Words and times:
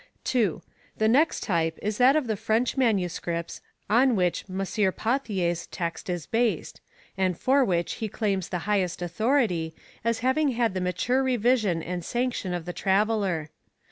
The 0.23 0.61
next 1.07 1.43
Type 1.43 1.77
is 1.79 1.99
that 1.99 2.15
of 2.15 2.25
the 2.25 2.35
French 2.35 2.75
MSS. 2.75 3.61
on 3.87 4.15
which 4.15 4.45
M. 4.49 4.57
Paiithier's 4.57 5.67
Text 5.67 6.09
is 6.09 6.25
based, 6.25 6.81
and 7.15 7.37
for 7.37 7.63
which 7.63 7.93
he 8.01 8.09
claims 8.09 8.49
the 8.49 8.57
highest 8.65 8.95
Second; 8.95 9.05
authority, 9.05 9.75
as 10.03 10.21
having 10.25 10.49
had 10.53 10.73
the 10.73 10.81
mature 10.81 11.21
revision 11.21 11.83
and 11.83 12.01
modeTied 12.01 12.31
sauction 12.33 12.55
of 12.57 12.65
the 12.65 12.73
Traveller. 12.73 13.49